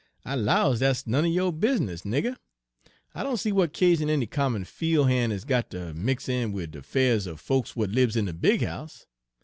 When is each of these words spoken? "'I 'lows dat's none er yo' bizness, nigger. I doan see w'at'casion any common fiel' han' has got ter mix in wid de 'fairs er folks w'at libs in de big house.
"'I 0.25 0.33
'lows 0.37 0.79
dat's 0.79 1.05
none 1.05 1.25
er 1.25 1.27
yo' 1.27 1.51
bizness, 1.51 2.01
nigger. 2.01 2.35
I 3.13 3.21
doan 3.21 3.37
see 3.37 3.51
w'at'casion 3.51 4.09
any 4.09 4.25
common 4.25 4.63
fiel' 4.65 5.05
han' 5.05 5.29
has 5.29 5.45
got 5.45 5.69
ter 5.69 5.93
mix 5.93 6.27
in 6.27 6.53
wid 6.53 6.71
de 6.71 6.81
'fairs 6.81 7.27
er 7.27 7.35
folks 7.37 7.73
w'at 7.75 7.93
libs 7.93 8.15
in 8.15 8.25
de 8.25 8.33
big 8.33 8.63
house. 8.63 9.05